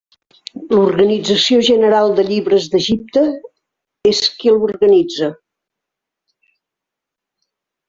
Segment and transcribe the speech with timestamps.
[0.75, 3.23] L'Organització General de Llibres d'Egipte
[4.13, 5.31] és qui l'organitza.